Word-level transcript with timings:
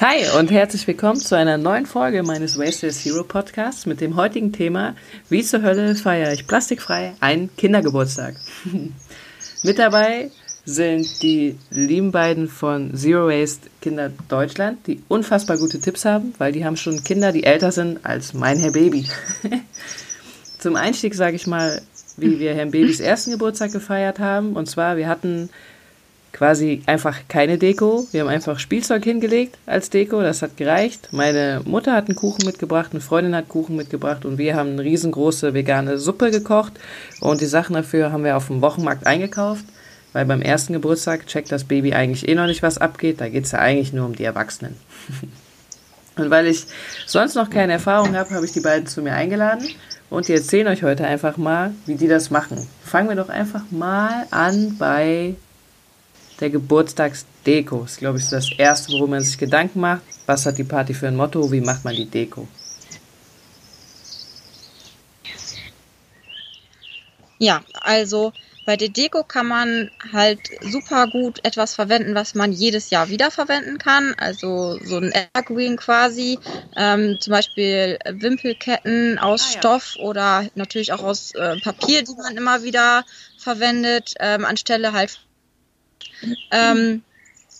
Hi 0.00 0.38
und 0.38 0.50
herzlich 0.50 0.86
willkommen 0.86 1.20
zu 1.20 1.36
einer 1.36 1.56
neuen 1.56 1.86
Folge 1.86 2.22
meines 2.22 2.58
Wasteless 2.58 3.04
Hero 3.04 3.24
Podcasts 3.24 3.86
mit 3.86 4.00
dem 4.00 4.16
heutigen 4.16 4.52
Thema 4.52 4.94
Wie 5.28 5.42
zur 5.42 5.62
Hölle 5.62 5.94
feiere 5.94 6.32
ich 6.32 6.46
plastikfrei 6.46 7.14
einen 7.20 7.54
Kindergeburtstag. 7.56 8.34
mit 9.62 9.78
dabei 9.78 10.30
sind 10.64 11.22
die 11.22 11.56
lieben 11.70 12.10
beiden 12.10 12.48
von 12.48 12.94
Zero 12.94 13.28
Waste 13.28 13.70
Kinder 13.80 14.10
Deutschland, 14.28 14.86
die 14.86 15.02
unfassbar 15.08 15.56
gute 15.56 15.80
Tipps 15.80 16.04
haben, 16.04 16.34
weil 16.38 16.52
die 16.52 16.64
haben 16.64 16.76
schon 16.76 17.02
Kinder, 17.04 17.32
die 17.32 17.44
älter 17.44 17.72
sind 17.72 18.04
als 18.04 18.34
mein 18.34 18.58
Herr 18.58 18.72
Baby. 18.72 19.06
Zum 20.58 20.76
Einstieg 20.76 21.14
sage 21.14 21.36
ich 21.36 21.46
mal, 21.46 21.80
wie 22.16 22.38
wir 22.38 22.54
Herrn 22.54 22.70
Babys 22.70 23.00
ersten 23.00 23.30
Geburtstag 23.30 23.72
gefeiert 23.72 24.18
haben. 24.18 24.54
Und 24.54 24.68
zwar, 24.68 24.96
wir 24.96 25.08
hatten 25.08 25.48
quasi 26.34 26.82
einfach 26.86 27.20
keine 27.28 27.56
Deko. 27.56 28.06
Wir 28.10 28.22
haben 28.22 28.28
einfach 28.28 28.58
Spielzeug 28.58 29.04
hingelegt 29.04 29.56
als 29.66 29.88
Deko. 29.88 30.20
Das 30.20 30.42
hat 30.42 30.56
gereicht. 30.56 31.08
Meine 31.12 31.62
Mutter 31.64 31.92
hat 31.94 32.08
einen 32.08 32.16
Kuchen 32.16 32.44
mitgebracht, 32.44 32.90
eine 32.90 33.00
Freundin 33.00 33.36
hat 33.36 33.48
Kuchen 33.48 33.76
mitgebracht 33.76 34.24
und 34.24 34.36
wir 34.36 34.56
haben 34.56 34.70
eine 34.70 34.82
riesengroße 34.82 35.54
vegane 35.54 35.98
Suppe 35.98 36.32
gekocht. 36.32 36.72
Und 37.20 37.40
die 37.40 37.46
Sachen 37.46 37.74
dafür 37.74 38.12
haben 38.12 38.24
wir 38.24 38.36
auf 38.36 38.48
dem 38.48 38.60
Wochenmarkt 38.60 39.06
eingekauft. 39.06 39.64
Weil 40.12 40.26
beim 40.26 40.42
ersten 40.42 40.72
Geburtstag 40.72 41.26
checkt 41.26 41.50
das 41.50 41.64
Baby 41.64 41.94
eigentlich 41.94 42.28
eh 42.28 42.34
noch 42.34 42.46
nicht, 42.46 42.62
was 42.62 42.78
abgeht. 42.78 43.20
Da 43.20 43.28
geht 43.28 43.44
es 43.44 43.52
ja 43.52 43.60
eigentlich 43.60 43.92
nur 43.92 44.06
um 44.06 44.14
die 44.14 44.24
Erwachsenen. 44.24 44.76
und 46.16 46.30
weil 46.30 46.46
ich 46.46 46.66
sonst 47.06 47.34
noch 47.34 47.50
keine 47.50 47.74
Erfahrung 47.74 48.14
habe, 48.16 48.30
habe 48.34 48.44
ich 48.44 48.52
die 48.52 48.60
beiden 48.60 48.86
zu 48.86 49.02
mir 49.02 49.14
eingeladen. 49.14 49.68
Und 50.10 50.28
die 50.28 50.32
erzählen 50.32 50.68
euch 50.68 50.82
heute 50.82 51.04
einfach 51.04 51.36
mal, 51.36 51.72
wie 51.86 51.96
die 51.96 52.06
das 52.06 52.30
machen. 52.30 52.68
Fangen 52.84 53.08
wir 53.08 53.16
doch 53.16 53.28
einfach 53.28 53.62
mal 53.70 54.26
an 54.30 54.76
bei 54.78 55.34
der 56.44 56.50
Geburtstagsdeko. 56.50 57.84
Ist, 57.84 57.98
glaube 57.98 58.18
ich, 58.18 58.28
das 58.28 58.50
Erste, 58.58 58.92
worum 58.92 59.10
man 59.10 59.22
sich 59.22 59.38
Gedanken 59.38 59.80
macht. 59.80 60.02
Was 60.26 60.44
hat 60.44 60.58
die 60.58 60.64
Party 60.64 60.92
für 60.92 61.08
ein 61.08 61.16
Motto? 61.16 61.50
Wie 61.50 61.60
macht 61.60 61.84
man 61.84 61.94
die 61.94 62.04
Deko? 62.04 62.46
Ja, 67.38 67.62
also 67.80 68.32
bei 68.66 68.76
der 68.76 68.88
Deko 68.88 69.24
kann 69.24 69.46
man 69.46 69.90
halt 70.12 70.40
super 70.60 71.06
gut 71.08 71.44
etwas 71.44 71.74
verwenden, 71.74 72.14
was 72.14 72.34
man 72.34 72.52
jedes 72.52 72.90
Jahr 72.90 73.08
wiederverwenden 73.08 73.78
kann. 73.78 74.14
Also 74.18 74.78
so 74.82 74.98
ein 74.98 75.12
Evergreen 75.12 75.76
quasi. 75.76 76.38
Ähm, 76.76 77.18
zum 77.20 77.30
Beispiel 77.30 77.98
Wimpelketten 78.06 79.18
aus 79.18 79.42
ah, 79.42 79.52
ja. 79.52 79.58
Stoff 79.58 79.96
oder 79.98 80.46
natürlich 80.54 80.92
auch 80.92 81.02
aus 81.02 81.34
äh, 81.34 81.58
Papier, 81.60 82.04
die 82.04 82.14
man 82.16 82.36
immer 82.36 82.62
wieder 82.62 83.04
verwendet, 83.38 84.14
ähm, 84.20 84.44
anstelle 84.44 84.92
halt. 84.92 85.20
Ähm, 86.50 87.02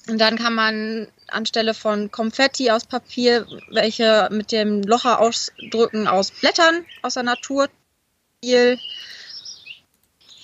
und 0.08 0.18
dann 0.18 0.36
kann 0.36 0.54
man 0.54 1.08
anstelle 1.28 1.74
von 1.74 2.10
Konfetti 2.10 2.70
aus 2.70 2.84
Papier, 2.84 3.46
welche 3.70 4.28
mit 4.30 4.52
dem 4.52 4.82
Locher 4.82 5.20
ausdrücken 5.20 6.06
aus 6.06 6.30
Blättern 6.30 6.84
aus 7.02 7.14
der 7.14 7.22
Natur. 7.22 7.68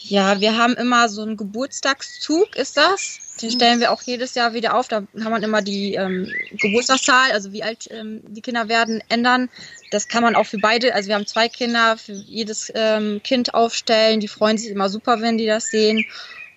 Ja, 0.02 0.40
wir 0.40 0.56
haben 0.56 0.74
immer 0.74 1.08
so 1.08 1.22
einen 1.22 1.36
Geburtstagszug, 1.36 2.56
ist 2.56 2.76
das. 2.76 3.36
Den 3.40 3.50
stellen 3.50 3.80
wir 3.80 3.92
auch 3.92 4.02
jedes 4.02 4.34
Jahr 4.34 4.54
wieder 4.54 4.74
auf. 4.74 4.88
Da 4.88 5.02
kann 5.02 5.30
man 5.30 5.42
immer 5.42 5.62
die 5.62 5.94
ähm, 5.94 6.30
Geburtstagszahl, 6.52 7.32
also 7.32 7.52
wie 7.52 7.62
alt 7.62 7.88
ähm, 7.90 8.22
die 8.26 8.40
Kinder 8.40 8.68
werden, 8.68 9.02
ändern. 9.08 9.48
Das 9.90 10.08
kann 10.08 10.22
man 10.22 10.34
auch 10.34 10.46
für 10.46 10.58
beide, 10.58 10.94
also 10.94 11.08
wir 11.08 11.14
haben 11.14 11.26
zwei 11.26 11.48
Kinder, 11.48 11.96
für 11.96 12.12
jedes 12.12 12.72
ähm, 12.74 13.20
Kind 13.22 13.54
aufstellen. 13.54 14.20
Die 14.20 14.28
freuen 14.28 14.58
sich 14.58 14.70
immer 14.70 14.88
super, 14.88 15.20
wenn 15.20 15.38
die 15.38 15.46
das 15.46 15.66
sehen. 15.66 16.04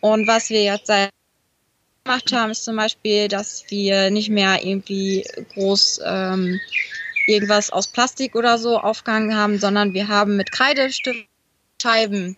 Und 0.02 0.28
was 0.28 0.50
wir 0.50 0.63
jetzt 0.63 0.88
seit 0.88 1.09
gemacht 2.04 2.32
haben, 2.34 2.52
ist 2.52 2.66
zum 2.66 2.76
Beispiel, 2.76 3.28
dass 3.28 3.64
wir 3.70 4.09
nicht 4.09 4.30
mehr 4.30 4.64
irgendwie 4.64 5.26
groß 5.54 6.02
ähm, 6.06 6.59
irgendwas 7.28 7.70
aus 7.70 7.88
Plastik 7.88 8.36
oder 8.36 8.58
so 8.58 8.78
aufgehangen 8.78 9.36
haben, 9.36 9.58
sondern 9.58 9.94
wir 9.94 10.08
haben 10.09 10.36
mit 10.36 10.52
Kreidestift 10.52 11.28
Scheiben 11.81 12.38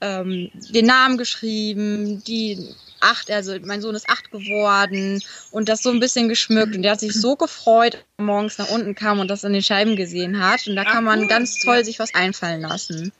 ähm, 0.00 0.50
den 0.70 0.86
Namen 0.86 1.16
geschrieben, 1.16 2.22
die 2.24 2.74
acht, 3.00 3.30
also 3.30 3.54
mein 3.62 3.80
Sohn 3.80 3.94
ist 3.94 4.08
acht 4.08 4.30
geworden 4.30 5.22
und 5.50 5.68
das 5.68 5.82
so 5.82 5.90
ein 5.90 6.00
bisschen 6.00 6.28
geschmückt 6.28 6.74
und 6.74 6.82
der 6.82 6.92
hat 6.92 7.00
sich 7.00 7.14
so 7.14 7.36
gefreut, 7.36 8.04
er 8.16 8.24
morgens 8.24 8.58
nach 8.58 8.70
unten 8.70 8.94
kam 8.96 9.20
und 9.20 9.28
das 9.28 9.44
in 9.44 9.52
den 9.52 9.62
Scheiben 9.62 9.96
gesehen 9.96 10.42
hat 10.42 10.66
und 10.66 10.74
da 10.76 10.84
kann 10.84 11.04
man 11.04 11.20
cool. 11.20 11.28
ganz 11.28 11.58
toll 11.60 11.84
sich 11.84 11.98
was 11.98 12.14
einfallen 12.14 12.62
lassen. 12.62 13.12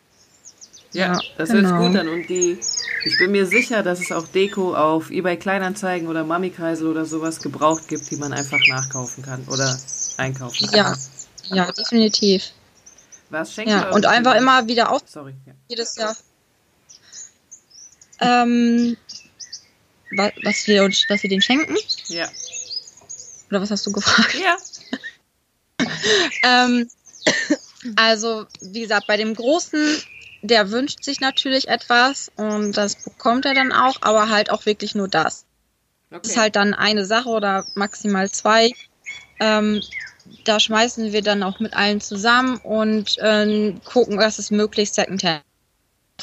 Ja, 0.93 1.15
ja 1.15 1.21
das 1.37 1.51
genau. 1.51 1.71
hört 1.71 1.87
gut 1.93 1.97
an 2.01 2.09
und 2.09 2.29
die, 2.29 2.59
ich 3.05 3.19
bin 3.19 3.31
mir 3.31 3.47
sicher, 3.47 3.83
dass 3.83 4.01
es 4.01 4.13
auch 4.13 4.27
Deko 4.27 4.75
auf 4.75 5.11
eBay 5.11 5.37
Kleinanzeigen 5.37 6.09
oder 6.09 6.25
Mami-Kreisel 6.25 6.87
oder 6.87 7.05
sowas 7.05 7.41
gebraucht 7.41 7.89
gibt, 7.89 8.11
die 8.11 8.17
man 8.17 8.33
einfach 8.33 8.61
nachkaufen 8.69 9.25
kann 9.25 9.45
oder 9.49 9.79
einkaufen 10.17 10.67
kann. 10.69 10.77
Ja, 10.77 10.97
ja, 11.51 11.73
definitiv. 11.73 12.53
Was 13.31 13.53
schenkt 13.53 13.71
ja, 13.71 13.91
und 13.91 14.07
einfach 14.07 14.35
immer 14.35 14.67
wieder 14.67 14.91
auf. 14.91 15.03
Sorry. 15.07 15.35
Ja. 15.47 15.53
Jedes 15.69 15.97
Jahr 15.97 16.17
ähm, 18.21 18.97
was 20.11 20.67
wir 20.67 20.85
uns, 20.85 21.05
was 21.09 21.23
wir 21.23 21.31
den 21.31 21.43
schenken? 21.43 21.77
Ja. 22.09 22.29
Oder 23.51 23.61
was 23.63 23.71
hast 23.71 23.87
du 23.87 23.93
gefragt? 23.93 24.35
Ja. 24.35 24.57
ähm, 26.67 26.91
also, 27.97 28.47
wie 28.61 28.81
gesagt, 28.81 29.07
bei 29.07 29.17
dem 29.17 29.35
Großen, 29.35 30.03
der 30.43 30.71
wünscht 30.71 31.03
sich 31.03 31.21
natürlich 31.21 31.69
etwas 31.69 32.31
und 32.37 32.77
das 32.77 33.03
bekommt 33.03 33.45
er 33.45 33.55
dann 33.55 33.73
auch, 33.73 33.97
aber 34.01 34.29
halt 34.29 34.51
auch 34.51 34.67
wirklich 34.67 34.95
nur 34.95 35.09
das. 35.09 35.45
Okay. 36.11 36.21
Das 36.23 36.31
ist 36.33 36.37
halt 36.39 36.57
dann 36.57 36.75
eine 36.75 37.05
Sache 37.05 37.29
oder 37.29 37.67
maximal 37.75 38.31
zwei. 38.31 38.71
Ähm, 39.41 39.83
da 40.45 40.61
schmeißen 40.61 41.13
wir 41.13 41.23
dann 41.23 41.43
auch 41.43 41.61
mit 41.61 41.75
allen 41.75 42.01
zusammen 42.01 42.59
und 42.59 43.19
äh, 43.19 43.75
gucken, 43.85 44.19
dass 44.19 44.39
es 44.39 44.51
möglichst 44.51 44.95
secondhand 44.95 45.43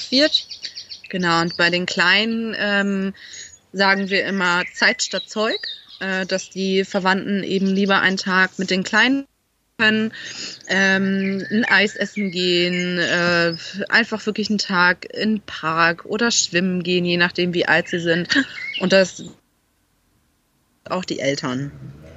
wird. 0.09 0.47
Genau, 1.09 1.41
und 1.41 1.55
bei 1.57 1.69
den 1.69 1.85
Kleinen 1.85 2.55
ähm, 2.57 3.13
sagen 3.73 4.09
wir 4.09 4.25
immer 4.25 4.63
Zeit 4.73 5.03
statt 5.03 5.23
Zeug, 5.27 5.59
äh, 5.99 6.25
dass 6.25 6.49
die 6.49 6.83
Verwandten 6.83 7.43
eben 7.43 7.67
lieber 7.67 7.99
einen 8.01 8.17
Tag 8.17 8.57
mit 8.57 8.69
den 8.69 8.83
Kleinen 8.83 9.25
können, 9.77 10.13
ähm, 10.67 11.45
ein 11.51 11.65
Eis 11.65 11.95
essen 11.95 12.31
gehen, 12.31 12.97
äh, 12.97 13.55
einfach 13.89 14.25
wirklich 14.25 14.49
einen 14.49 14.57
Tag 14.57 15.05
in 15.13 15.35
den 15.35 15.41
Park 15.41 16.05
oder 16.05 16.31
schwimmen 16.31 16.83
gehen, 16.83 17.05
je 17.05 17.17
nachdem 17.17 17.53
wie 17.53 17.65
alt 17.65 17.89
sie 17.89 17.99
sind. 17.99 18.29
Und 18.79 18.93
das 18.93 19.23
auch 20.89 21.03
die 21.03 21.19
Eltern. 21.19 21.71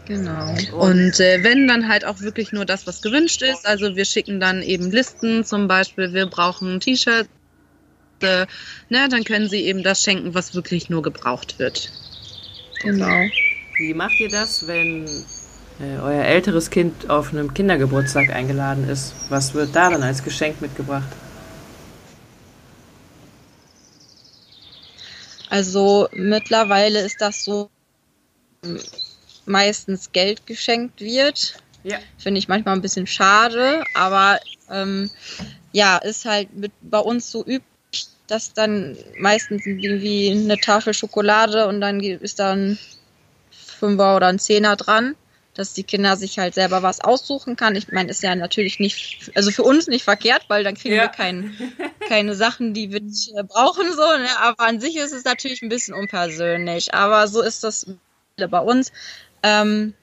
Genau. 0.07 0.55
Und 0.73 1.21
äh, 1.21 1.43
wenn 1.43 1.69
dann 1.69 1.89
halt 1.89 2.05
auch 2.05 2.21
wirklich 2.21 2.53
nur 2.53 2.65
das, 2.65 2.87
was 2.87 3.03
gewünscht 3.03 3.43
ist, 3.43 3.67
also 3.67 3.97
wir 3.97 4.05
schicken 4.05 4.41
dann 4.41 4.63
eben 4.63 4.91
Listen, 4.91 5.45
zum 5.45 5.69
Beispiel 5.69 6.13
wir 6.15 6.27
brauchen 6.27 6.81
T-Shirts, 6.81 7.29
äh, 8.23 8.47
ne, 8.89 9.09
dann 9.11 9.25
können 9.25 9.49
sie 9.49 9.65
eben 9.65 9.83
das 9.83 10.03
schenken, 10.03 10.35
was 10.35 10.55
wirklich 10.55 10.91
nur 10.91 11.03
gebraucht 11.03 11.59
wird. 11.59 11.91
Genau. 12.83 13.27
Wie 13.79 13.95
macht 13.95 14.19
ihr 14.21 14.29
das, 14.29 14.67
wenn 14.67 15.07
äh, 15.81 15.99
euer 15.99 16.25
älteres 16.25 16.71
Kind 16.71 17.09
auf 17.09 17.33
einem 17.33 17.55
Kindergeburtstag 17.55 18.31
eingeladen 18.31 18.89
ist? 18.89 19.15
Was 19.29 19.55
wird 19.55 19.75
da 19.75 19.91
dann 19.91 20.03
als 20.03 20.23
Geschenk 20.23 20.61
mitgebracht? 20.61 21.09
Also 25.51 26.09
mittlerweile 26.13 27.01
ist 27.01 27.21
das 27.21 27.45
so, 27.45 27.71
meistens 29.47 30.13
Geld 30.13 30.47
geschenkt 30.47 31.01
wird. 31.01 31.55
Ja. 31.85 31.99
Finde 32.19 32.39
ich 32.39 32.49
manchmal 32.49 32.75
ein 32.75 32.83
bisschen 32.83 33.07
schade, 33.07 33.83
aber 33.95 34.39
ähm, 34.71 35.11
ja, 35.73 35.97
ist 35.97 36.27
halt 36.27 36.55
mit, 36.55 36.73
bei 36.83 36.99
uns 36.99 37.31
so 37.31 37.43
üblich 37.43 37.63
dass 38.29 38.53
dann 38.53 38.97
meistens 39.19 39.67
irgendwie 39.67 40.31
eine 40.31 40.59
Tafel 40.59 40.95
Schokolade 40.95 41.67
und 41.67 41.81
dann 41.81 42.01
ist 42.01 42.39
da 42.39 42.53
ein 42.53 42.79
Fünfer 43.51 44.17
oder 44.17 44.29
ein 44.29 44.39
Zehner 44.39 44.77
dran, 44.77 45.17
dass 45.59 45.73
die 45.73 45.83
Kinder 45.83 46.17
sich 46.17 46.39
halt 46.39 46.55
selber 46.55 46.85
was 46.85 47.01
aussuchen 47.01 47.57
kann. 47.57 47.75
Ich 47.75 47.91
meine, 47.91 48.11
ist 48.11 48.23
ja 48.23 48.35
natürlich 48.37 48.79
nicht, 48.79 49.33
also 49.35 49.51
für 49.51 49.65
uns 49.65 49.89
nicht 49.89 50.05
verkehrt, 50.05 50.45
weil 50.47 50.63
dann 50.63 50.77
kriegen 50.77 50.95
ja. 50.95 51.03
wir 51.03 51.09
kein, 51.09 51.53
keine 52.09 52.37
Sachen, 52.37 52.75
die 52.75 52.93
wir 52.93 53.01
nicht 53.01 53.33
äh, 53.37 53.43
brauchen, 53.43 53.93
so, 53.93 54.03
ne? 54.03 54.29
aber 54.41 54.65
an 54.65 54.81
sich 54.81 54.97
ist 54.97 55.13
es 55.13 55.25
natürlich 55.25 55.61
ein 55.63 55.69
bisschen 55.69 55.95
unpersönlich. 55.95 56.95
Aber 56.95 57.27
so 57.27 57.43
ist 57.43 57.65
das 57.65 57.87
bei 58.37 58.61
uns. 58.61 58.93
Ähm, 59.43 59.95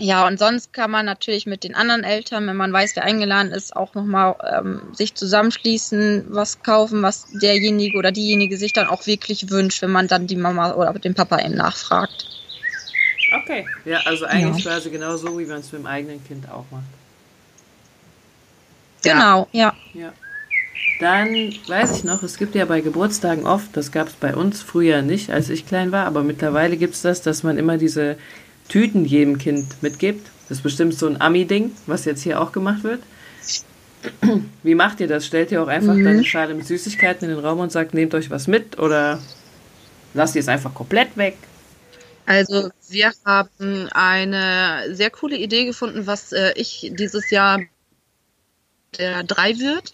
ja, 0.00 0.28
und 0.28 0.38
sonst 0.38 0.72
kann 0.72 0.92
man 0.92 1.06
natürlich 1.06 1.44
mit 1.46 1.64
den 1.64 1.74
anderen 1.74 2.04
Eltern, 2.04 2.46
wenn 2.46 2.56
man 2.56 2.72
weiß, 2.72 2.94
wer 2.94 3.02
eingeladen 3.02 3.50
ist, 3.50 3.74
auch 3.74 3.94
nochmal 3.94 4.36
ähm, 4.48 4.82
sich 4.92 5.16
zusammenschließen, 5.16 6.26
was 6.28 6.62
kaufen, 6.62 7.02
was 7.02 7.26
derjenige 7.42 7.98
oder 7.98 8.12
diejenige 8.12 8.56
sich 8.56 8.72
dann 8.72 8.86
auch 8.86 9.08
wirklich 9.08 9.50
wünscht, 9.50 9.82
wenn 9.82 9.90
man 9.90 10.06
dann 10.06 10.28
die 10.28 10.36
Mama 10.36 10.74
oder 10.74 10.92
den 10.92 11.14
Papa 11.14 11.40
eben 11.40 11.56
nachfragt. 11.56 12.37
Okay, 13.32 13.66
ja, 13.84 13.98
also 14.04 14.24
eigentlich 14.24 14.64
ja. 14.64 14.70
quasi 14.70 14.90
genau 14.90 15.16
so, 15.16 15.38
wie 15.38 15.44
man 15.44 15.60
es 15.60 15.70
mit 15.72 15.82
dem 15.82 15.86
eigenen 15.86 16.24
Kind 16.26 16.50
auch 16.50 16.64
macht. 16.70 16.84
Genau, 19.02 19.48
ja. 19.52 19.74
ja. 19.94 20.12
Dann 21.00 21.54
weiß 21.66 21.98
ich 21.98 22.04
noch, 22.04 22.22
es 22.22 22.38
gibt 22.38 22.54
ja 22.54 22.64
bei 22.64 22.80
Geburtstagen 22.80 23.46
oft, 23.46 23.76
das 23.76 23.92
gab 23.92 24.08
es 24.08 24.14
bei 24.14 24.34
uns 24.34 24.62
früher 24.62 25.02
nicht, 25.02 25.30
als 25.30 25.48
ich 25.48 25.66
klein 25.66 25.92
war, 25.92 26.06
aber 26.06 26.22
mittlerweile 26.22 26.76
gibt 26.76 26.94
es 26.94 27.02
das, 27.02 27.22
dass 27.22 27.42
man 27.42 27.56
immer 27.56 27.78
diese 27.78 28.16
Tüten 28.68 29.04
jedem 29.04 29.38
Kind 29.38 29.82
mitgibt. 29.82 30.28
Das 30.48 30.58
ist 30.58 30.62
bestimmt 30.62 30.94
so 30.94 31.06
ein 31.06 31.20
Ami-Ding, 31.20 31.72
was 31.86 32.04
jetzt 32.04 32.22
hier 32.22 32.40
auch 32.40 32.52
gemacht 32.52 32.82
wird. 32.82 33.02
Wie 34.62 34.74
macht 34.74 35.00
ihr 35.00 35.08
das? 35.08 35.26
Stellt 35.26 35.52
ihr 35.52 35.62
auch 35.62 35.68
einfach 35.68 35.94
mhm. 35.94 36.04
deine 36.04 36.24
Schale 36.24 36.54
mit 36.54 36.66
Süßigkeiten 36.66 37.28
in 37.28 37.34
den 37.34 37.44
Raum 37.44 37.60
und 37.60 37.70
sagt, 37.70 37.94
nehmt 37.94 38.14
euch 38.14 38.30
was 38.30 38.46
mit 38.46 38.78
oder 38.78 39.20
lasst 40.14 40.34
ihr 40.34 40.40
es 40.40 40.48
einfach 40.48 40.74
komplett 40.74 41.16
weg? 41.16 41.36
Also 42.28 42.68
wir 42.90 43.10
haben 43.24 43.88
eine 43.90 44.94
sehr 44.94 45.08
coole 45.08 45.38
Idee 45.38 45.64
gefunden, 45.64 46.06
was 46.06 46.32
äh, 46.32 46.52
ich 46.56 46.90
dieses 46.92 47.30
Jahr 47.30 47.58
der 48.98 49.22
drei 49.22 49.58
wird. 49.58 49.92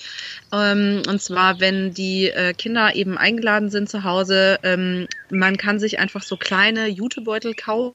Ähm, 0.52 1.02
und 1.06 1.22
zwar, 1.22 1.60
wenn 1.60 1.94
die 1.94 2.30
äh, 2.30 2.52
Kinder 2.52 2.96
eben 2.96 3.16
eingeladen 3.16 3.70
sind 3.70 3.88
zu 3.88 4.02
Hause, 4.02 4.58
ähm, 4.64 5.06
man 5.30 5.56
kann 5.56 5.78
sich 5.78 6.00
einfach 6.00 6.24
so 6.24 6.36
kleine 6.36 6.88
Jutebeutel 6.88 7.54
kaufen 7.54 7.94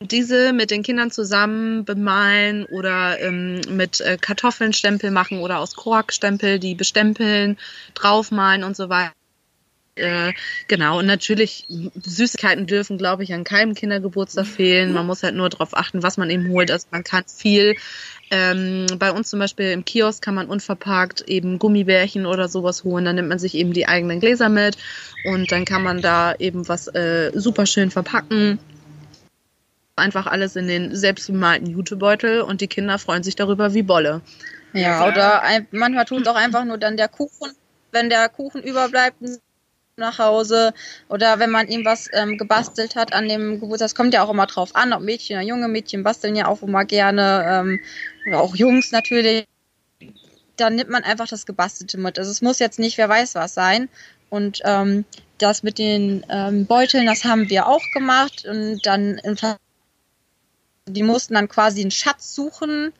diese 0.00 0.52
mit 0.52 0.70
den 0.70 0.82
Kindern 0.82 1.10
zusammen 1.10 1.84
bemalen 1.84 2.66
oder 2.66 3.18
ähm, 3.20 3.62
mit 3.70 4.00
äh, 4.00 4.16
Kartoffeln 4.20 4.72
Stempel 4.72 5.10
machen 5.10 5.38
oder 5.38 5.58
aus 5.58 5.74
Korkstempel 5.74 6.58
die 6.58 6.74
bestempeln, 6.74 7.56
draufmalen 7.94 8.64
und 8.64 8.76
so 8.76 8.88
weiter. 8.88 9.12
Äh, 9.96 10.32
genau, 10.66 10.98
und 10.98 11.06
natürlich, 11.06 11.66
Süßigkeiten 11.68 12.66
dürfen, 12.66 12.98
glaube 12.98 13.22
ich, 13.22 13.32
an 13.32 13.44
keinem 13.44 13.74
Kindergeburtstag 13.74 14.46
fehlen. 14.46 14.92
Man 14.92 15.06
muss 15.06 15.22
halt 15.22 15.36
nur 15.36 15.48
darauf 15.48 15.76
achten, 15.76 16.02
was 16.02 16.16
man 16.16 16.30
eben 16.30 16.48
holt. 16.48 16.70
Also 16.70 16.88
man 16.90 17.04
kann 17.04 17.24
viel. 17.26 17.76
Ähm, 18.30 18.86
bei 18.98 19.12
uns 19.12 19.30
zum 19.30 19.38
Beispiel 19.38 19.70
im 19.70 19.84
Kiosk 19.84 20.22
kann 20.22 20.34
man 20.34 20.48
unverpackt 20.48 21.22
eben 21.28 21.58
Gummibärchen 21.58 22.26
oder 22.26 22.48
sowas 22.48 22.82
holen. 22.82 23.04
Dann 23.04 23.16
nimmt 23.16 23.28
man 23.28 23.38
sich 23.38 23.54
eben 23.54 23.72
die 23.72 23.86
eigenen 23.86 24.18
Gläser 24.18 24.48
mit 24.48 24.76
und 25.24 25.52
dann 25.52 25.64
kann 25.64 25.82
man 25.82 26.02
da 26.02 26.34
eben 26.38 26.66
was 26.66 26.88
äh, 26.88 27.30
super 27.34 27.66
schön 27.66 27.90
verpacken 27.90 28.58
einfach 29.96 30.26
alles 30.26 30.56
in 30.56 30.66
den 30.66 30.94
selbstgemalten 30.94 31.68
Jutebeutel 31.68 32.40
und 32.40 32.60
die 32.60 32.66
Kinder 32.66 32.98
freuen 32.98 33.22
sich 33.22 33.36
darüber 33.36 33.74
wie 33.74 33.82
Bolle. 33.82 34.22
Ja, 34.72 35.06
oder 35.06 35.42
ein, 35.42 35.68
manchmal 35.70 36.04
tut 36.04 36.26
auch 36.26 36.34
einfach 36.34 36.64
nur 36.64 36.78
dann 36.78 36.96
der 36.96 37.08
Kuchen, 37.08 37.52
wenn 37.92 38.10
der 38.10 38.28
Kuchen 38.28 38.62
überbleibt 38.62 39.22
nach 39.96 40.18
Hause 40.18 40.74
oder 41.08 41.38
wenn 41.38 41.50
man 41.50 41.68
ihm 41.68 41.84
was 41.84 42.08
ähm, 42.12 42.36
gebastelt 42.36 42.96
hat 42.96 43.12
an 43.12 43.28
dem 43.28 43.60
Geburtstag. 43.60 43.86
Das 43.86 43.94
kommt 43.94 44.14
ja 44.14 44.24
auch 44.24 44.30
immer 44.30 44.46
drauf 44.46 44.74
an, 44.74 44.92
ob 44.92 45.02
Mädchen 45.02 45.36
oder 45.36 45.46
junge 45.46 45.68
Mädchen 45.68 46.02
basteln 46.02 46.34
ja 46.34 46.48
auch 46.48 46.62
immer 46.62 46.84
gerne 46.84 47.44
ähm, 47.48 47.80
oder 48.26 48.40
auch 48.40 48.56
Jungs 48.56 48.90
natürlich. 48.90 49.46
Dann 50.56 50.74
nimmt 50.74 50.90
man 50.90 51.04
einfach 51.04 51.28
das 51.28 51.46
Gebastelte 51.46 51.98
mit. 51.98 52.18
Also 52.18 52.30
es 52.30 52.42
muss 52.42 52.58
jetzt 52.58 52.78
nicht 52.78 52.98
wer 52.98 53.08
weiß 53.08 53.34
was 53.36 53.54
sein. 53.54 53.88
Und 54.30 54.60
ähm, 54.64 55.04
das 55.38 55.62
mit 55.62 55.78
den 55.78 56.26
ähm, 56.28 56.66
Beuteln, 56.66 57.06
das 57.06 57.24
haben 57.24 57.48
wir 57.48 57.68
auch 57.68 57.82
gemacht 57.92 58.44
und 58.46 58.84
dann 58.84 59.20
die 60.86 61.02
mussten 61.02 61.34
dann 61.34 61.48
quasi 61.48 61.82
einen 61.82 61.90
Schatz 61.92 62.34
suchen 62.34 62.92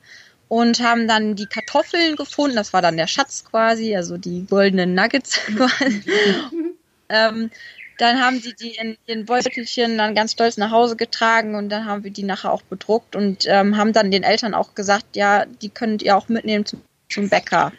und 0.47 0.79
haben 0.79 1.07
dann 1.07 1.35
die 1.35 1.45
Kartoffeln 1.45 2.15
gefunden. 2.15 2.55
Das 2.55 2.71
war 2.71 2.81
dann 2.81 2.97
der 2.97 3.07
Schatz 3.07 3.43
quasi, 3.43 3.95
also 3.95 4.17
die 4.17 4.45
goldenen 4.45 4.95
Nuggets. 4.95 5.39
ähm, 7.09 7.51
dann 7.97 8.19
haben 8.19 8.39
sie 8.41 8.53
die 8.53 8.75
in 8.75 8.97
ihren 9.07 9.25
Beutelchen 9.25 9.97
dann 9.97 10.15
ganz 10.15 10.33
stolz 10.33 10.57
nach 10.57 10.71
Hause 10.71 10.95
getragen 10.95 11.55
und 11.55 11.69
dann 11.69 11.85
haben 11.85 12.03
wir 12.03 12.11
die 12.11 12.23
nachher 12.23 12.51
auch 12.51 12.61
bedruckt 12.63 13.15
und 13.15 13.45
ähm, 13.47 13.77
haben 13.77 13.93
dann 13.93 14.11
den 14.11 14.23
Eltern 14.23 14.53
auch 14.53 14.75
gesagt, 14.75 15.15
ja, 15.15 15.45
die 15.45 15.69
könnt 15.69 16.01
ihr 16.01 16.17
auch 16.17 16.27
mitnehmen 16.27 16.65
zum, 16.65 16.81
zum 17.09 17.29
Bäcker. 17.29 17.71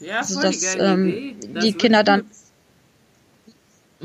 Ja, 0.00 0.18
also 0.18 0.40
dass 0.40 0.58
die, 0.58 0.78
ähm, 0.78 1.36
das 1.52 1.64
die 1.64 1.72
Kinder 1.72 2.04
dann 2.04 2.30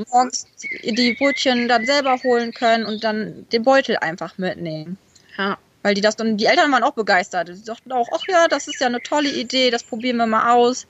morgens 0.08 0.48
die 0.84 1.14
Brötchen 1.14 1.68
dann 1.68 1.86
selber 1.86 2.18
holen 2.24 2.54
können 2.54 2.86
und 2.86 3.04
dann 3.04 3.48
den 3.52 3.64
Beutel 3.64 3.98
einfach 3.98 4.38
mitnehmen. 4.38 4.98
Ja. 5.38 5.58
Weil 5.82 5.94
die 5.94 6.02
das 6.02 6.16
dann, 6.16 6.38
die 6.38 6.46
Eltern 6.46 6.72
waren 6.72 6.84
auch 6.84 6.94
begeistert. 6.94 7.48
Die 7.50 7.56
sagten 7.56 7.92
auch, 7.92 8.08
ach 8.14 8.24
ja, 8.28 8.48
das 8.48 8.68
ist 8.68 8.82
ja 8.82 8.88
eine 8.88 9.02
tolle 9.02 9.30
Idee, 9.30 9.72
das 9.72 9.84
probieren 9.84 10.18
wir 10.18 10.26
mal 10.26 10.54
aus. 10.54 10.88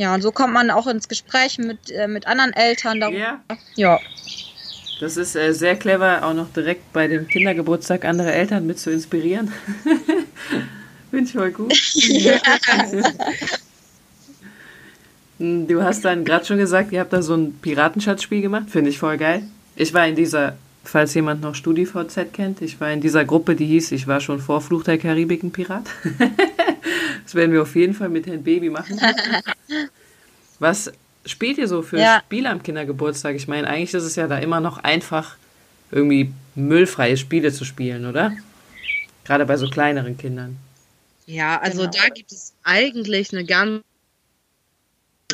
Ja, 0.00 0.14
und 0.14 0.22
so 0.22 0.32
kommt 0.32 0.54
man 0.54 0.70
auch 0.70 0.86
ins 0.86 1.08
Gespräch 1.08 1.58
mit, 1.58 1.90
äh, 1.90 2.08
mit 2.08 2.26
anderen 2.26 2.54
Eltern 2.54 3.00
darüber. 3.00 3.18
Ja. 3.18 3.42
ja. 3.74 4.00
Das 4.98 5.18
ist 5.18 5.36
äh, 5.36 5.52
sehr 5.52 5.76
clever, 5.76 6.24
auch 6.24 6.32
noch 6.32 6.50
direkt 6.54 6.90
bei 6.94 7.06
dem 7.06 7.28
Kindergeburtstag 7.28 8.06
andere 8.06 8.32
Eltern 8.32 8.66
mit 8.66 8.78
zu 8.78 8.90
inspirieren. 8.90 9.52
Finde 11.10 11.26
ich 11.26 11.32
voll 11.32 11.50
gut. 11.50 11.74
du 15.38 15.82
hast 15.82 16.02
dann 16.06 16.24
gerade 16.24 16.46
schon 16.46 16.56
gesagt, 16.56 16.92
ihr 16.92 17.00
habt 17.00 17.12
da 17.12 17.20
so 17.20 17.34
ein 17.34 17.58
Piratenschatzspiel 17.60 18.40
gemacht. 18.40 18.70
Finde 18.70 18.88
ich 18.88 18.98
voll 18.98 19.18
geil. 19.18 19.42
Ich 19.76 19.92
war 19.92 20.06
in 20.06 20.16
dieser 20.16 20.56
falls 20.82 21.12
jemand 21.12 21.42
noch 21.42 21.54
StudiVZ 21.54 22.32
kennt. 22.32 22.62
Ich 22.62 22.80
war 22.80 22.90
in 22.90 23.02
dieser 23.02 23.26
Gruppe, 23.26 23.54
die 23.54 23.66
hieß, 23.66 23.92
ich 23.92 24.06
war 24.06 24.20
schon 24.20 24.40
vor 24.40 24.62
Fluch 24.62 24.82
der 24.82 24.96
Karibik 24.96 25.42
ein 25.42 25.50
Pirat. 25.50 25.84
das 27.30 27.36
werden 27.36 27.52
wir 27.52 27.62
auf 27.62 27.76
jeden 27.76 27.94
Fall 27.94 28.08
mit 28.08 28.26
Herrn 28.26 28.42
Baby 28.42 28.70
machen. 28.70 29.00
Was 30.58 30.90
spielt 31.24 31.58
ihr 31.58 31.68
so 31.68 31.80
für 31.80 31.96
ja. 31.96 32.20
Spiele 32.26 32.50
am 32.50 32.60
Kindergeburtstag? 32.60 33.36
Ich 33.36 33.46
meine, 33.46 33.68
eigentlich 33.68 33.94
ist 33.94 34.02
es 34.02 34.16
ja 34.16 34.26
da 34.26 34.38
immer 34.38 34.58
noch 34.58 34.78
einfach, 34.78 35.36
irgendwie 35.92 36.32
müllfreie 36.56 37.16
Spiele 37.16 37.52
zu 37.52 37.64
spielen, 37.64 38.04
oder? 38.04 38.32
Gerade 39.24 39.46
bei 39.46 39.56
so 39.56 39.70
kleineren 39.70 40.18
Kindern. 40.18 40.56
Ja, 41.26 41.60
also 41.60 41.82
genau. 41.82 41.92
da 41.92 42.08
gibt 42.08 42.32
es 42.32 42.52
eigentlich 42.64 43.32
eine 43.32 43.44
ganz 43.44 43.84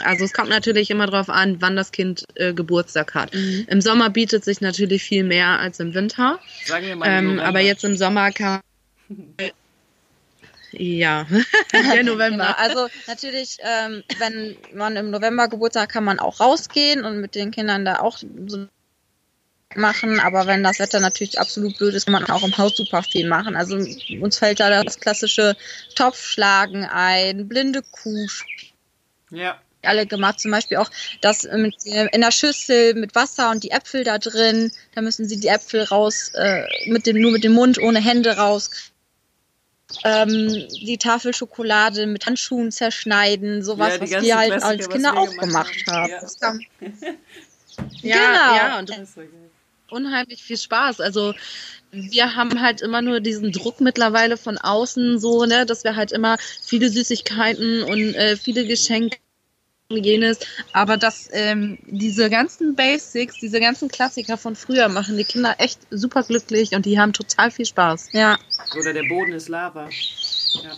also 0.02 0.26
es 0.26 0.34
kommt 0.34 0.50
natürlich 0.50 0.90
immer 0.90 1.06
darauf 1.06 1.30
an, 1.30 1.62
wann 1.62 1.76
das 1.76 1.90
Kind 1.92 2.26
äh, 2.34 2.52
Geburtstag 2.52 3.14
hat. 3.14 3.32
Mhm. 3.32 3.64
Im 3.70 3.80
Sommer 3.80 4.10
bietet 4.10 4.44
sich 4.44 4.60
natürlich 4.60 5.02
viel 5.02 5.24
mehr 5.24 5.58
als 5.58 5.80
im 5.80 5.94
Winter. 5.94 6.38
Sagen 6.66 6.86
wir 6.86 6.96
mal 6.96 7.08
ähm, 7.08 7.40
aber 7.40 7.60
jetzt 7.60 7.82
im 7.84 7.96
Sommer 7.96 8.30
kann 8.32 8.60
ja, 10.78 11.26
der 11.72 12.04
November. 12.04 12.54
Genau, 12.58 12.58
also 12.58 12.88
natürlich, 13.06 13.58
ähm, 13.60 14.02
wenn 14.18 14.56
man 14.74 14.96
im 14.96 15.10
November 15.10 15.48
Geburtstag 15.48 15.84
hat, 15.84 15.90
kann 15.90 16.04
man 16.04 16.18
auch 16.18 16.40
rausgehen 16.40 17.04
und 17.04 17.20
mit 17.20 17.34
den 17.34 17.50
Kindern 17.50 17.84
da 17.84 18.00
auch 18.00 18.18
so 18.18 18.66
machen, 19.74 20.20
aber 20.20 20.46
wenn 20.46 20.62
das 20.62 20.78
Wetter 20.78 21.00
natürlich 21.00 21.40
absolut 21.40 21.76
blöd 21.78 21.94
ist, 21.94 22.06
kann 22.06 22.12
man 22.12 22.24
auch 22.30 22.42
im 22.42 22.56
Haus 22.56 22.76
super 22.76 23.02
viel 23.02 23.28
machen. 23.28 23.56
Also 23.56 23.76
uns 24.20 24.38
fällt 24.38 24.60
da 24.60 24.82
das 24.82 25.00
klassische 25.00 25.56
Topfschlagen 25.94 26.84
ein, 26.84 27.48
blinde 27.48 27.82
Kuh. 27.82 28.26
Ja 29.30 29.60
alle 29.86 30.06
gemacht. 30.06 30.40
Zum 30.40 30.50
Beispiel 30.50 30.76
auch 30.76 30.90
das 31.20 31.44
mit, 31.44 31.74
in 31.84 32.20
der 32.20 32.30
Schüssel 32.30 32.94
mit 32.94 33.14
Wasser 33.14 33.50
und 33.50 33.64
die 33.64 33.70
Äpfel 33.70 34.04
da 34.04 34.18
drin. 34.18 34.72
Da 34.94 35.00
müssen 35.00 35.28
sie 35.28 35.40
die 35.40 35.48
Äpfel 35.48 35.84
raus, 35.84 36.32
äh, 36.34 36.64
mit 36.86 37.06
dem, 37.06 37.20
nur 37.20 37.32
mit 37.32 37.44
dem 37.44 37.52
Mund, 37.52 37.78
ohne 37.78 38.00
Hände 38.00 38.36
raus. 38.36 38.70
Ähm, 40.04 40.66
die 40.68 40.98
Tafel 40.98 41.32
Schokolade 41.32 42.06
mit 42.06 42.26
Handschuhen 42.26 42.72
zerschneiden, 42.72 43.62
sowas, 43.62 43.94
ja, 43.94 44.00
was 44.00 44.10
wir 44.22 44.36
halt 44.36 44.62
als 44.62 44.88
Kinder 44.88 45.16
auch 45.16 45.36
gemacht 45.36 45.84
haben. 45.86 46.12
haben. 46.42 46.60
Ja. 46.80 46.88
ja, 48.02 48.16
genau. 48.16 48.56
ja, 48.56 48.78
und 48.78 48.90
das 48.90 48.98
ist 48.98 49.18
unheimlich 49.88 50.42
viel 50.42 50.58
Spaß. 50.58 51.00
Also 51.00 51.34
wir 51.92 52.34
haben 52.34 52.60
halt 52.60 52.82
immer 52.82 53.00
nur 53.00 53.20
diesen 53.20 53.52
Druck 53.52 53.80
mittlerweile 53.80 54.36
von 54.36 54.58
außen 54.58 55.18
so, 55.18 55.44
ne, 55.44 55.66
dass 55.66 55.84
wir 55.84 55.96
halt 55.96 56.12
immer 56.12 56.36
viele 56.62 56.90
Süßigkeiten 56.90 57.82
und 57.84 58.14
äh, 58.14 58.36
viele 58.36 58.66
Geschenke 58.66 59.18
jenes, 59.88 60.40
aber 60.72 60.96
dass 60.96 61.28
ähm, 61.32 61.78
diese 61.86 62.28
ganzen 62.28 62.74
Basics, 62.74 63.38
diese 63.40 63.60
ganzen 63.60 63.88
Klassiker 63.88 64.36
von 64.36 64.56
früher 64.56 64.88
machen 64.88 65.16
die 65.16 65.24
Kinder 65.24 65.54
echt 65.58 65.78
super 65.90 66.22
glücklich 66.24 66.72
und 66.72 66.86
die 66.86 66.98
haben 66.98 67.12
total 67.12 67.50
viel 67.50 67.66
Spaß. 67.66 68.08
Ja. 68.12 68.36
Oder 68.78 68.92
der 68.92 69.04
Boden 69.04 69.32
ist 69.32 69.48
Lava. 69.48 69.88
Ja. 70.54 70.76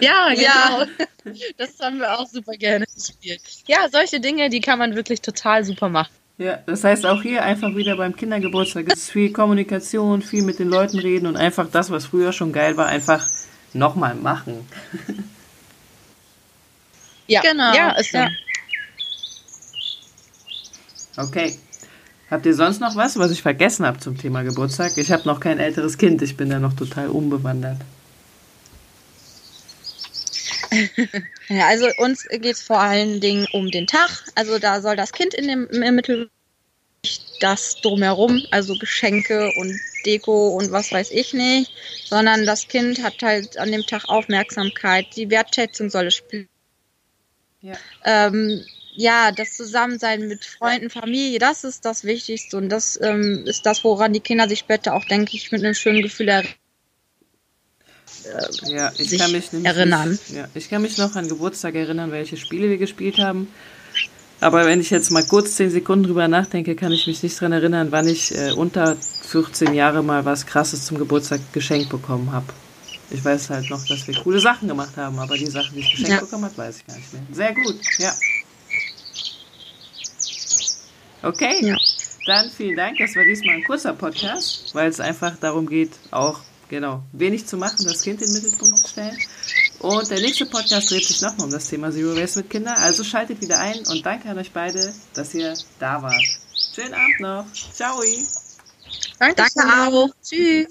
ja, 0.00 0.28
genau. 0.34 0.86
Das 1.56 1.78
haben 1.78 2.00
wir 2.00 2.18
auch 2.18 2.26
super 2.26 2.54
gerne 2.54 2.84
gespielt. 2.92 3.40
Ja, 3.68 3.88
solche 3.88 4.18
Dinge, 4.18 4.50
die 4.50 4.60
kann 4.60 4.80
man 4.80 4.96
wirklich 4.96 5.20
total 5.20 5.62
super 5.64 5.88
machen. 5.88 6.10
Ja, 6.36 6.58
das 6.66 6.82
heißt 6.82 7.06
auch 7.06 7.22
hier 7.22 7.44
einfach 7.44 7.76
wieder 7.76 7.96
beim 7.96 8.16
Kindergeburtstag 8.16 8.92
ist 8.92 9.08
viel 9.08 9.32
Kommunikation, 9.32 10.20
viel 10.22 10.42
mit 10.42 10.58
den 10.58 10.68
Leuten 10.68 10.98
reden 10.98 11.28
und 11.28 11.36
einfach 11.36 11.70
das, 11.70 11.92
was 11.92 12.06
früher 12.06 12.32
schon 12.32 12.52
geil 12.52 12.76
war, 12.76 12.86
einfach 12.86 13.28
nochmal 13.72 14.16
machen. 14.16 14.66
Ja, 17.26 17.40
genau. 17.40 17.74
Ja, 17.74 17.90
ist 17.92 18.12
ja. 18.12 18.28
Okay. 21.16 21.58
Habt 22.30 22.46
ihr 22.46 22.54
sonst 22.54 22.80
noch 22.80 22.96
was, 22.96 23.18
was 23.18 23.30
ich 23.30 23.42
vergessen 23.42 23.84
habe 23.84 23.98
zum 23.98 24.16
Thema 24.16 24.42
Geburtstag? 24.42 24.96
Ich 24.96 25.12
habe 25.12 25.24
noch 25.26 25.38
kein 25.38 25.58
älteres 25.58 25.98
Kind, 25.98 26.22
ich 26.22 26.36
bin 26.36 26.48
da 26.48 26.58
noch 26.58 26.72
total 26.72 27.08
unbewandert. 27.08 27.76
ja, 31.48 31.66
also 31.66 31.88
uns 31.98 32.26
geht 32.28 32.44
es 32.46 32.62
vor 32.62 32.80
allen 32.80 33.20
Dingen 33.20 33.46
um 33.52 33.70
den 33.70 33.86
Tag. 33.86 34.24
Also 34.34 34.58
da 34.58 34.80
soll 34.80 34.96
das 34.96 35.12
Kind 35.12 35.34
in 35.34 35.46
dem, 35.46 35.68
im 35.68 35.94
Mittel 35.94 36.30
das 37.40 37.76
drumherum, 37.82 38.42
also 38.50 38.78
Geschenke 38.78 39.50
und 39.56 39.78
Deko 40.06 40.56
und 40.56 40.70
was 40.70 40.92
weiß 40.92 41.10
ich 41.10 41.34
nicht, 41.34 41.72
sondern 42.06 42.46
das 42.46 42.68
Kind 42.68 43.02
hat 43.02 43.22
halt 43.22 43.58
an 43.58 43.72
dem 43.72 43.84
Tag 43.84 44.08
Aufmerksamkeit, 44.08 45.06
die 45.16 45.28
Wertschätzung 45.28 45.90
soll 45.90 46.06
es 46.06 46.14
spüren. 46.14 46.48
Ja. 47.62 47.74
Ähm, 48.04 48.64
ja, 48.94 49.32
das 49.32 49.56
Zusammensein 49.56 50.28
mit 50.28 50.44
Freunden, 50.44 50.90
Familie, 50.90 51.38
das 51.38 51.64
ist 51.64 51.84
das 51.84 52.04
Wichtigste 52.04 52.56
und 52.58 52.68
das 52.68 53.00
ähm, 53.00 53.44
ist 53.46 53.64
das, 53.64 53.82
woran 53.84 54.12
die 54.12 54.20
Kinder 54.20 54.48
sich 54.48 54.58
später 54.58 54.94
auch, 54.94 55.04
denke 55.06 55.36
ich, 55.36 55.50
mit 55.50 55.64
einem 55.64 55.74
schönen 55.74 56.02
Gefühl 56.02 56.28
er 56.28 56.44
äh, 58.24 58.70
ja, 58.70 58.92
ich 58.98 59.18
kann 59.18 59.32
mich 59.32 59.52
nämlich 59.52 59.72
erinnern. 59.72 60.18
Ja, 60.28 60.46
ich 60.54 60.68
kann 60.68 60.82
mich 60.82 60.98
noch 60.98 61.16
an 61.16 61.28
Geburtstag 61.28 61.74
erinnern, 61.74 62.12
welche 62.12 62.36
Spiele 62.36 62.68
wir 62.68 62.78
gespielt 62.78 63.18
haben. 63.18 63.48
Aber 64.40 64.66
wenn 64.66 64.80
ich 64.80 64.90
jetzt 64.90 65.10
mal 65.10 65.24
kurz 65.24 65.54
zehn 65.56 65.70
Sekunden 65.70 66.04
drüber 66.04 66.28
nachdenke, 66.28 66.74
kann 66.74 66.92
ich 66.92 67.06
mich 67.06 67.22
nicht 67.22 67.40
dran 67.40 67.52
erinnern, 67.52 67.92
wann 67.92 68.08
ich 68.08 68.36
äh, 68.36 68.52
unter 68.52 68.96
14 68.96 69.72
Jahre 69.72 70.02
mal 70.02 70.24
was 70.24 70.46
Krasses 70.46 70.84
zum 70.84 70.98
Geburtstag 70.98 71.40
geschenkt 71.52 71.88
bekommen 71.90 72.32
habe. 72.32 72.46
Ich 73.12 73.22
weiß 73.24 73.50
halt 73.50 73.68
noch, 73.68 73.84
dass 73.86 74.06
wir 74.06 74.14
coole 74.22 74.40
Sachen 74.40 74.68
gemacht 74.68 74.96
haben, 74.96 75.18
aber 75.18 75.36
die 75.36 75.46
Sachen, 75.46 75.74
die 75.74 75.80
ich 75.80 75.90
geschenkt 75.90 76.10
Ja. 76.12 76.20
bekommen 76.20 76.44
habe, 76.44 76.56
weiß 76.56 76.78
ich 76.78 76.86
gar 76.86 76.96
nicht 76.96 77.12
mehr. 77.12 77.22
Sehr 77.32 77.54
gut, 77.54 77.78
ja. 77.98 78.12
Okay, 81.22 81.56
Ja. 81.66 81.76
dann 82.26 82.50
vielen 82.50 82.76
Dank. 82.76 82.96
Das 82.98 83.14
war 83.14 83.24
diesmal 83.24 83.56
ein 83.56 83.64
kurzer 83.64 83.92
Podcast, 83.92 84.74
weil 84.74 84.88
es 84.88 84.98
einfach 84.98 85.36
darum 85.38 85.68
geht, 85.68 85.92
auch 86.10 86.40
genau 86.68 87.02
wenig 87.12 87.46
zu 87.46 87.56
machen, 87.58 87.84
das 87.84 88.02
Kind 88.02 88.22
in 88.22 88.32
den 88.32 88.42
Mittelpunkt 88.42 88.78
zu 88.78 88.88
stellen. 88.88 89.16
Und 89.80 90.10
der 90.10 90.20
nächste 90.20 90.46
Podcast 90.46 90.90
dreht 90.90 91.04
sich 91.04 91.20
nochmal 91.20 91.46
um 91.46 91.50
das 91.52 91.68
Thema 91.68 91.90
Zero 91.92 92.16
Waste 92.16 92.38
mit 92.40 92.50
Kindern. 92.50 92.76
Also 92.78 93.04
schaltet 93.04 93.40
wieder 93.40 93.58
ein 93.58 93.78
und 93.88 94.06
danke 94.06 94.28
an 94.30 94.38
euch 94.38 94.52
beide, 94.52 94.92
dass 95.14 95.34
ihr 95.34 95.54
da 95.78 96.02
wart. 96.02 96.22
Schönen 96.74 96.94
Abend 96.94 97.20
noch. 97.20 97.46
Ciao. 97.52 98.00
Danke 99.18 99.36
Danke 99.54 99.92
auch. 99.92 100.08
Tschüss. 100.22 100.66